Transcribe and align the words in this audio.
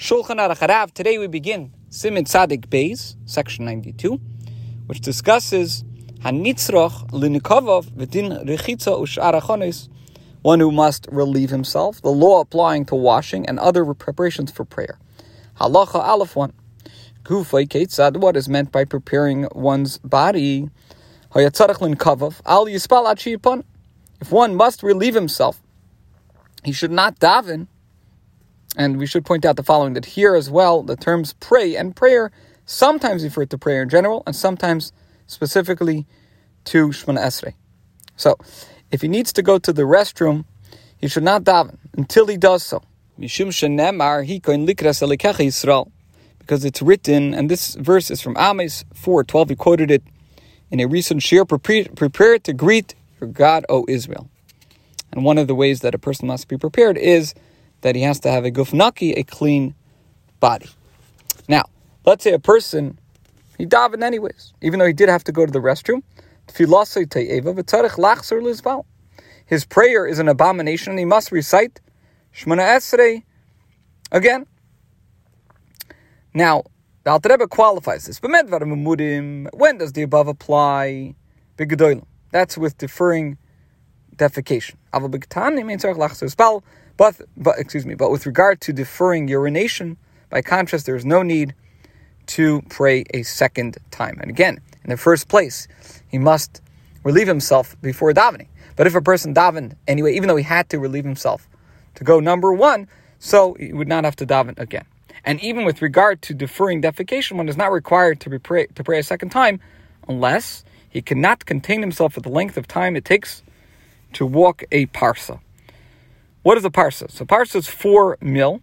Shulchan 0.00 0.38
Aruch 0.38 0.66
Harav. 0.66 0.94
Today 0.94 1.18
we 1.18 1.26
begin 1.26 1.74
Siman 1.90 2.22
Tzadik 2.22 2.68
Beis, 2.68 3.16
section 3.26 3.66
92, 3.66 4.18
which 4.86 5.02
discusses 5.02 5.84
Hanitzroch 6.20 7.10
Linikavov 7.10 7.90
V'din 7.90 8.46
Rechitza 8.46 8.98
Usharachonis, 8.98 9.90
one 10.40 10.58
who 10.58 10.72
must 10.72 11.06
relieve 11.12 11.50
himself, 11.50 12.00
the 12.00 12.08
law 12.08 12.40
applying 12.40 12.86
to 12.86 12.94
washing 12.94 13.44
and 13.44 13.58
other 13.58 13.84
preparations 13.92 14.50
for 14.50 14.64
prayer. 14.64 14.98
Halacha 15.60 15.96
Aleph 15.96 16.34
1. 16.34 16.50
Gufay 17.24 17.68
Ketzad, 17.68 18.16
what 18.16 18.38
is 18.38 18.48
meant 18.48 18.72
by 18.72 18.86
preparing 18.86 19.48
one's 19.52 19.98
body? 19.98 20.70
Hayatzarach 21.34 21.76
Linikavov, 21.76 22.40
Al 22.46 22.64
Yispal 22.64 23.04
Achiyipon. 23.04 23.64
If 24.18 24.32
one 24.32 24.54
must 24.54 24.82
relieve 24.82 25.14
himself, 25.14 25.60
he 26.64 26.72
should 26.72 26.90
not 26.90 27.20
daven 27.20 27.66
and 28.76 28.98
we 28.98 29.06
should 29.06 29.24
point 29.24 29.44
out 29.44 29.56
the 29.56 29.62
following 29.62 29.94
that 29.94 30.04
here 30.04 30.34
as 30.34 30.50
well, 30.50 30.82
the 30.82 30.96
terms 30.96 31.34
pray 31.40 31.76
and 31.76 31.96
prayer 31.96 32.30
sometimes 32.66 33.24
refer 33.24 33.46
to 33.46 33.58
prayer 33.58 33.82
in 33.82 33.88
general 33.88 34.22
and 34.26 34.36
sometimes 34.36 34.92
specifically 35.26 36.06
to 36.64 36.88
Shemona 36.88 37.20
Esrei. 37.20 37.54
So, 38.16 38.36
if 38.90 39.02
he 39.02 39.08
needs 39.08 39.32
to 39.34 39.42
go 39.42 39.58
to 39.58 39.72
the 39.72 39.82
restroom, 39.82 40.44
he 40.98 41.08
should 41.08 41.22
not 41.22 41.44
daven 41.44 41.78
until 41.96 42.26
he 42.26 42.36
does 42.36 42.62
so. 42.62 42.82
Because 46.38 46.64
it's 46.64 46.82
written, 46.82 47.34
and 47.34 47.50
this 47.50 47.74
verse 47.76 48.10
is 48.10 48.20
from 48.20 48.36
Amos 48.36 48.84
4:12. 48.94 49.50
He 49.50 49.56
quoted 49.56 49.90
it 49.90 50.02
in 50.70 50.80
a 50.80 50.86
recent 50.86 51.20
shiur. 51.20 51.46
Prepare 51.46 52.38
to 52.38 52.52
greet 52.52 52.94
your 53.20 53.30
God, 53.30 53.64
O 53.68 53.84
Israel. 53.88 54.28
And 55.12 55.24
one 55.24 55.38
of 55.38 55.46
the 55.46 55.54
ways 55.54 55.80
that 55.80 55.94
a 55.94 55.98
person 55.98 56.28
must 56.28 56.48
be 56.48 56.56
prepared 56.56 56.98
is 56.98 57.34
that 57.82 57.94
he 57.96 58.02
has 58.02 58.20
to 58.20 58.30
have 58.30 58.44
a 58.44 58.50
gufnaki, 58.50 59.16
a 59.16 59.22
clean 59.24 59.74
body. 60.40 60.68
Now, 61.48 61.64
let's 62.04 62.24
say 62.24 62.32
a 62.32 62.38
person, 62.38 62.98
he 63.58 63.66
davened 63.66 64.02
anyways, 64.02 64.52
even 64.62 64.78
though 64.78 64.86
he 64.86 64.92
did 64.92 65.08
have 65.08 65.24
to 65.24 65.32
go 65.32 65.46
to 65.46 65.52
the 65.52 65.60
restroom. 65.60 66.02
His 69.46 69.64
prayer 69.64 70.06
is 70.06 70.18
an 70.18 70.28
abomination, 70.28 70.90
and 70.90 70.98
he 70.98 71.04
must 71.04 71.32
recite 71.32 71.80
Shemona 72.34 72.76
Esrei 72.76 73.22
again. 74.12 74.46
Now, 76.34 76.64
the 77.04 77.10
Alter 77.10 77.30
Rebbe 77.30 77.48
qualifies 77.48 78.06
this. 78.06 78.20
When 78.22 79.78
does 79.78 79.92
the 79.92 80.02
above 80.02 80.28
apply? 80.28 81.14
That's 82.30 82.56
with 82.58 82.78
deferring 82.78 83.38
defecation. 84.16 84.76
But, 87.00 87.18
but 87.34 87.58
excuse 87.58 87.86
me, 87.86 87.94
but 87.94 88.10
with 88.10 88.26
regard 88.26 88.60
to 88.60 88.74
deferring 88.74 89.26
urination, 89.26 89.96
by 90.28 90.42
contrast, 90.42 90.84
there 90.84 90.96
is 90.96 91.06
no 91.06 91.22
need 91.22 91.54
to 92.26 92.60
pray 92.68 93.06
a 93.14 93.22
second 93.22 93.78
time. 93.90 94.18
And 94.20 94.28
again, 94.28 94.60
in 94.84 94.90
the 94.90 94.98
first 94.98 95.26
place, 95.26 95.66
he 96.08 96.18
must 96.18 96.60
relieve 97.02 97.26
himself 97.26 97.74
before 97.80 98.12
davening. 98.12 98.48
But 98.76 98.86
if 98.86 98.94
a 98.94 99.00
person 99.00 99.32
davened 99.32 99.76
anyway, 99.88 100.14
even 100.14 100.28
though 100.28 100.36
he 100.36 100.44
had 100.44 100.68
to 100.68 100.78
relieve 100.78 101.06
himself 101.06 101.48
to 101.94 102.04
go 102.04 102.20
number 102.20 102.52
one, 102.52 102.86
so 103.18 103.54
he 103.54 103.72
would 103.72 103.88
not 103.88 104.04
have 104.04 104.16
to 104.16 104.26
daven 104.26 104.58
again. 104.58 104.84
And 105.24 105.40
even 105.40 105.64
with 105.64 105.80
regard 105.80 106.20
to 106.20 106.34
deferring 106.34 106.82
defecation, 106.82 107.38
one 107.38 107.48
is 107.48 107.56
not 107.56 107.72
required 107.72 108.20
to 108.20 108.38
pray, 108.38 108.66
to 108.66 108.84
pray 108.84 108.98
a 108.98 109.02
second 109.02 109.30
time 109.30 109.58
unless 110.06 110.64
he 110.90 111.00
cannot 111.00 111.46
contain 111.46 111.80
himself 111.80 112.12
for 112.12 112.20
the 112.20 112.28
length 112.28 112.58
of 112.58 112.68
time 112.68 112.94
it 112.94 113.06
takes 113.06 113.42
to 114.12 114.26
walk 114.26 114.64
a 114.70 114.84
parsa. 114.84 115.40
What 116.42 116.56
is 116.56 116.64
a 116.64 116.70
parsa? 116.70 117.10
So 117.10 117.26
parsa 117.26 117.56
is 117.56 117.68
four 117.68 118.16
mil. 118.20 118.62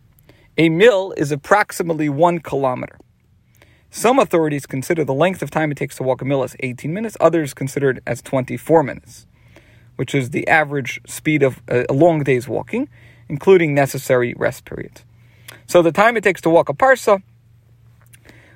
A 0.57 0.69
mil 0.69 1.13
is 1.15 1.31
approximately 1.31 2.09
one 2.09 2.39
kilometer. 2.39 2.97
Some 3.91 4.17
authorities 4.17 4.65
consider 4.65 5.05
the 5.05 5.13
length 5.13 5.43
of 5.43 5.51
time 5.51 5.71
it 5.71 5.77
takes 5.77 5.95
to 5.97 6.03
walk 6.03 6.21
a 6.21 6.25
mil 6.25 6.43
as 6.43 6.55
18 6.59 6.91
minutes. 6.91 7.15
Others 7.19 7.53
consider 7.53 7.91
it 7.91 8.03
as 8.07 8.21
24 8.23 8.81
minutes, 8.81 9.27
which 9.95 10.15
is 10.15 10.31
the 10.31 10.47
average 10.47 10.99
speed 11.05 11.43
of 11.43 11.61
a 11.67 11.85
long 11.93 12.23
day's 12.23 12.47
walking, 12.47 12.89
including 13.29 13.75
necessary 13.75 14.33
rest 14.35 14.65
periods. 14.65 15.05
So 15.67 15.83
the 15.83 15.91
time 15.91 16.17
it 16.17 16.23
takes 16.23 16.41
to 16.41 16.49
walk 16.49 16.69
a 16.69 16.73
parsa 16.73 17.21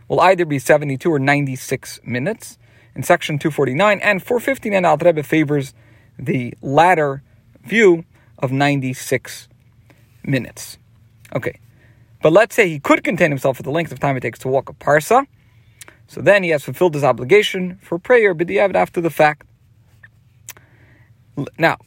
will 0.07 0.19
either 0.19 0.45
be 0.45 0.57
72 0.57 1.11
or 1.11 1.19
96 1.19 1.99
minutes. 2.03 2.57
In 2.95 3.03
section 3.03 3.37
249 3.37 3.99
and 4.01 4.21
459, 4.21 4.83
Al 4.83 4.97
Rebbe 4.97 5.23
favors 5.23 5.73
the 6.17 6.55
latter 6.61 7.23
view 7.63 8.03
of 8.41 8.51
96 8.51 9.47
minutes. 10.23 10.77
Okay. 11.35 11.59
But 12.21 12.33
let's 12.33 12.55
say 12.55 12.69
he 12.69 12.79
could 12.79 13.03
contain 13.03 13.31
himself 13.31 13.57
for 13.57 13.63
the 13.63 13.71
length 13.71 13.91
of 13.91 13.99
time 13.99 14.17
it 14.17 14.21
takes 14.21 14.39
to 14.39 14.47
walk 14.47 14.69
a 14.69 14.73
parsa. 14.73 15.25
So 16.07 16.21
then 16.21 16.43
he 16.43 16.49
has 16.49 16.63
fulfilled 16.63 16.93
his 16.93 17.03
obligation 17.03 17.79
for 17.81 17.97
prayer, 17.97 18.35
b'diavad 18.35 18.75
after 18.75 19.01
the 19.01 19.09
fact. 19.09 19.47
Now, 21.57 21.77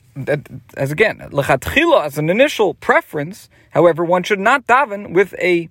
as 0.76 0.90
again, 0.90 1.18
lechatchila 1.30 2.04
as 2.04 2.18
an 2.18 2.30
initial 2.30 2.74
preference, 2.74 3.48
however, 3.70 4.04
one 4.04 4.22
should 4.22 4.40
not 4.40 4.66
daven 4.66 5.12
with 5.12 5.34
a 5.38 5.68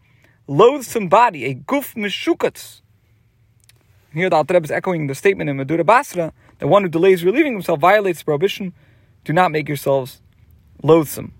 loathsome 0.47 1.09
body, 1.09 1.45
a 1.45 1.55
guf 1.55 1.95
meshukatz. 1.95 2.81
Here 4.13 4.29
the 4.29 4.35
Alter 4.35 4.57
is 4.63 4.69
echoing 4.69 5.07
the 5.07 5.15
statement 5.15 5.49
in 5.49 5.57
Madura 5.57 5.83
Basra 5.83 6.31
that 6.59 6.67
one 6.67 6.83
who 6.83 6.89
delays 6.89 7.23
relieving 7.23 7.53
himself 7.53 7.79
violates 7.79 8.19
the 8.19 8.25
prohibition. 8.25 8.73
Do 9.23 9.33
not 9.33 9.51
make 9.51 9.67
yourselves 9.67 10.21
loathsome. 10.83 11.33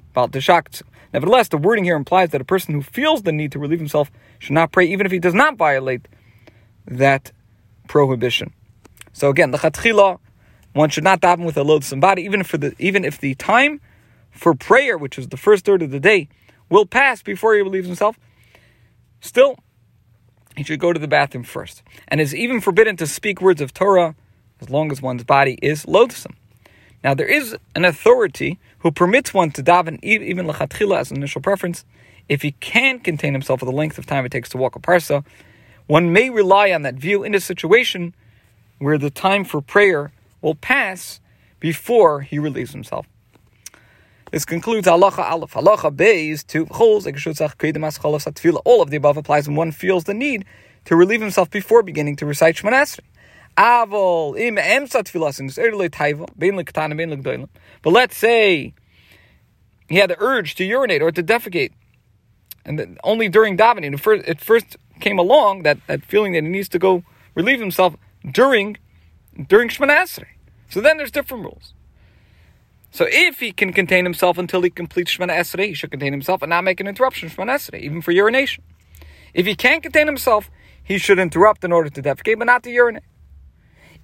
Nevertheless, 1.13 1.47
the 1.49 1.57
wording 1.57 1.83
here 1.83 1.95
implies 1.95 2.31
that 2.31 2.41
a 2.41 2.45
person 2.45 2.73
who 2.73 2.81
feels 2.81 3.21
the 3.21 3.31
need 3.31 3.51
to 3.51 3.59
relieve 3.59 3.79
himself 3.79 4.09
should 4.39 4.53
not 4.53 4.71
pray, 4.71 4.85
even 4.85 5.05
if 5.05 5.11
he 5.11 5.19
does 5.19 5.35
not 5.35 5.57
violate 5.57 6.07
that 6.87 7.31
prohibition. 7.87 8.51
So 9.11 9.29
again, 9.29 9.51
the 9.51 9.59
chatchila, 9.59 10.17
one 10.73 10.89
should 10.89 11.03
not 11.03 11.21
daven 11.21 11.45
with 11.45 11.57
a 11.57 11.63
loathsome 11.63 11.99
body, 11.99 12.23
even 12.23 12.43
for 12.43 12.57
the 12.57 12.73
even 12.79 13.05
if 13.05 13.19
the 13.19 13.35
time 13.35 13.79
for 14.31 14.55
prayer, 14.55 14.97
which 14.97 15.19
is 15.19 15.27
the 15.27 15.37
first 15.37 15.65
third 15.65 15.83
of 15.83 15.91
the 15.91 15.99
day, 15.99 16.29
will 16.69 16.87
pass 16.87 17.21
before 17.21 17.53
he 17.53 17.61
relieves 17.61 17.85
himself. 17.85 18.17
Still, 19.21 19.57
he 20.57 20.63
should 20.63 20.79
go 20.79 20.91
to 20.91 20.99
the 20.99 21.07
bathroom 21.07 21.43
first, 21.43 21.83
and 22.07 22.19
is 22.19 22.33
even 22.33 22.59
forbidden 22.59 22.97
to 22.97 23.05
speak 23.05 23.39
words 23.39 23.61
of 23.61 23.73
Torah 23.73 24.15
as 24.59 24.69
long 24.69 24.91
as 24.91 25.01
one's 25.01 25.23
body 25.23 25.59
is 25.61 25.87
loathsome. 25.87 26.35
Now, 27.03 27.13
there 27.13 27.27
is 27.27 27.55
an 27.75 27.85
authority 27.85 28.59
who 28.83 28.91
permits 28.91 29.33
one 29.33 29.49
to 29.49 29.63
daven 29.63 29.97
even 30.03 30.45
lechatchila 30.45 30.99
as 30.99 31.09
an 31.09 31.17
initial 31.17 31.41
preference 31.41 31.85
if 32.29 32.41
he 32.41 32.51
can 32.51 32.99
contain 32.99 33.33
himself 33.33 33.61
for 33.61 33.65
the 33.65 33.71
length 33.71 33.97
of 33.97 34.05
time 34.05 34.25
it 34.25 34.31
takes 34.31 34.49
to 34.49 34.57
walk 34.57 34.75
a 34.75 34.79
parsa. 34.79 35.25
One 35.87 36.13
may 36.13 36.29
rely 36.29 36.71
on 36.71 36.83
that 36.83 36.95
view 36.95 37.23
in 37.23 37.33
a 37.33 37.39
situation 37.39 38.13
where 38.79 38.97
the 38.97 39.09
time 39.09 39.45
for 39.45 39.61
prayer 39.61 40.11
will 40.41 40.55
pass 40.55 41.21
before 41.59 42.21
he 42.21 42.39
relieves 42.39 42.73
himself. 42.73 43.07
This 44.31 44.45
concludes 44.45 44.87
halacha 44.87 45.19
aleph. 45.19 45.53
Halacha 45.53 45.95
beis 45.95 46.45
to 46.47 46.65
All 48.65 48.81
of 48.81 48.89
the 48.89 48.97
above 48.97 49.17
applies 49.17 49.47
when 49.47 49.55
one 49.55 49.71
feels 49.71 50.03
the 50.03 50.13
need 50.13 50.43
to 50.85 50.95
relieve 50.95 51.21
himself 51.21 51.49
before 51.49 51.83
beginning 51.83 52.17
to 52.17 52.25
recite 52.25 52.55
Shemona 52.55 52.99
But 57.81 57.91
let's 57.91 58.17
say 58.17 58.73
he 59.87 59.95
had 59.97 60.09
the 60.09 60.15
urge 60.19 60.55
to 60.55 60.63
urinate 60.63 61.01
or 61.01 61.11
to 61.11 61.23
defecate, 61.23 61.71
and 62.65 62.99
only 63.03 63.29
during 63.29 63.57
davening, 63.57 63.93
it 64.27 64.39
first, 64.41 64.77
came 64.99 65.19
along 65.19 65.63
that, 65.63 65.77
that 65.87 66.03
feeling 66.03 66.33
that 66.33 66.43
he 66.43 66.49
needs 66.49 66.69
to 66.69 66.79
go 66.79 67.03
relieve 67.35 67.59
himself 67.59 67.95
during 68.31 68.77
during 69.47 69.67
Shemona 69.67 69.97
Esrei. 70.03 70.27
So 70.69 70.79
then 70.79 70.97
there's 70.97 71.11
different 71.11 71.43
rules. 71.43 71.73
So 72.91 73.07
if 73.09 73.39
he 73.39 73.51
can 73.51 73.73
contain 73.73 74.05
himself 74.05 74.37
until 74.37 74.61
he 74.61 74.69
completes 74.69 75.17
Shemona 75.17 75.31
Esrei, 75.31 75.69
he 75.69 75.73
should 75.73 75.89
contain 75.89 76.13
himself 76.13 76.43
and 76.43 76.51
not 76.51 76.63
make 76.63 76.79
an 76.79 76.87
interruption 76.87 77.29
Shemona 77.29 77.55
Esrei, 77.55 77.81
even 77.81 78.01
for 78.01 78.11
urination. 78.11 78.63
If 79.33 79.47
he 79.47 79.55
can't 79.55 79.81
contain 79.81 80.05
himself, 80.05 80.51
he 80.83 80.99
should 80.99 81.17
interrupt 81.17 81.63
in 81.63 81.71
order 81.71 81.89
to 81.89 82.01
defecate, 82.01 82.37
but 82.37 82.45
not 82.45 82.61
to 82.63 82.69
urinate. 82.69 83.03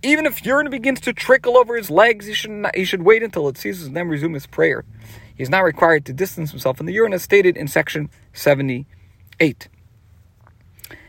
Even 0.01 0.25
if 0.25 0.46
urine 0.46 0.69
begins 0.69 1.01
to 1.01 1.13
trickle 1.13 1.57
over 1.57 1.75
his 1.75 1.90
legs, 1.90 2.25
he 2.25 2.34
should, 2.34 2.51
not, 2.51 2.75
he 2.75 2.86
should 2.86 3.04
wait 3.04 3.22
until 3.22 3.48
it 3.50 3.57
ceases 3.57 3.88
and 3.88 3.96
then 3.96 4.07
resume 4.07 4.34
his 4.34 4.48
prayer. 4.48 4.86
He 5.36 5.44
is 5.44 5.50
not 5.50 5.63
required 5.63 6.06
to 6.06 6.13
distance 6.13 6.51
himself 6.51 6.78
from 6.78 6.86
the 6.86 6.94
urine 6.94 7.13
as 7.13 7.24
stated 7.24 7.57
in 7.57 7.68
section 7.68 8.10
78. 8.34 9.68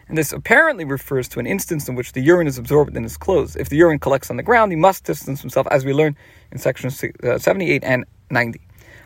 And 0.08 0.18
this 0.18 0.32
apparently 0.32 0.84
refers 0.84 1.28
to 1.28 1.38
an 1.38 1.46
instance 1.46 1.88
in 1.88 1.94
which 1.94 2.12
the 2.12 2.20
urine 2.20 2.48
is 2.48 2.58
absorbed 2.58 2.96
in 2.96 3.04
his 3.04 3.16
clothes. 3.16 3.54
If 3.54 3.68
the 3.68 3.76
urine 3.76 4.00
collects 4.00 4.28
on 4.28 4.36
the 4.36 4.42
ground, 4.42 4.72
he 4.72 4.76
must 4.76 5.04
distance 5.04 5.40
himself, 5.40 5.68
as 5.70 5.84
we 5.84 5.92
learn 5.92 6.16
in 6.50 6.58
section 6.58 6.90
uh, 7.22 7.38
78 7.38 7.84
and 7.84 8.04
90. 8.28 8.60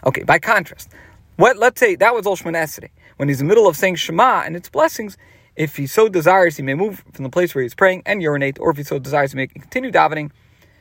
Okay, 0.06 0.22
by 0.22 0.38
contrast, 0.38 0.90
what, 1.36 1.58
let's 1.58 1.78
say 1.78 1.94
that 1.96 2.14
was 2.14 2.24
Olshman 2.24 2.56
Esrei. 2.56 2.88
When 3.16 3.28
he's 3.28 3.40
in 3.40 3.46
the 3.46 3.50
middle 3.50 3.68
of 3.68 3.76
saying 3.76 3.96
Shema 3.96 4.42
and 4.46 4.56
its 4.56 4.70
blessings, 4.70 5.18
if 5.56 5.76
he 5.76 5.86
so 5.86 6.08
desires, 6.08 6.56
he 6.56 6.62
may 6.62 6.74
move 6.74 7.04
from 7.12 7.22
the 7.22 7.30
place 7.30 7.54
where 7.54 7.62
he 7.62 7.66
is 7.66 7.74
praying 7.74 8.02
and 8.06 8.20
urinate, 8.20 8.58
or 8.58 8.70
if 8.70 8.76
he 8.76 8.82
so 8.82 8.98
desires, 8.98 9.32
he 9.32 9.36
may 9.36 9.46
continue 9.46 9.90
davening 9.90 10.30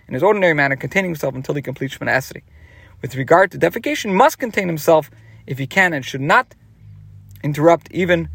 in 0.08 0.14
his 0.14 0.24
ordinary 0.24 0.54
manner, 0.54 0.76
containing 0.76 1.12
himself 1.12 1.36
until 1.36 1.56
he 1.56 1.62
completes 1.62 1.98
Shemona 1.98 2.18
Esrei. 2.18 2.42
With 3.02 3.16
regard 3.16 3.52
to 3.52 3.60
defecation, 3.60 4.14
must 4.14 4.40
contain 4.40 4.68
himself 4.68 5.12
if 5.46 5.58
he 5.58 5.68
can 5.68 5.94
and 5.94 6.04
should 6.04 6.22
not 6.22 6.56
interrupt 7.44 7.92
even 7.92 8.30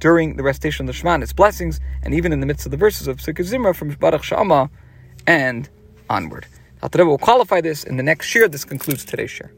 during 0.00 0.36
the 0.36 0.42
recitation 0.42 0.84
of 0.84 0.86
the 0.88 0.92
Shema 0.92 1.14
and 1.14 1.22
its 1.22 1.32
blessings, 1.32 1.80
and 2.02 2.14
even 2.14 2.32
in 2.32 2.40
the 2.40 2.46
midst 2.46 2.66
of 2.66 2.70
the 2.70 2.76
verses 2.76 3.06
of 3.06 3.18
Sukkot 3.18 3.46
Zimra 3.46 3.74
from 3.74 3.90
Baruch 3.90 4.24
She'amar 4.24 4.70
and 5.26 5.68
onward. 6.10 6.46
Al 6.82 7.06
will 7.06 7.18
qualify 7.18 7.60
this 7.60 7.84
in 7.84 7.96
the 7.96 8.02
next 8.02 8.34
year. 8.34 8.48
This 8.48 8.64
concludes 8.64 9.04
today's 9.04 9.30
share. 9.30 9.52